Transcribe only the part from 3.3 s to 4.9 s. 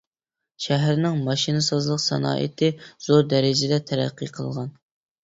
دەرىجىدە تەرەققىي قىلغان.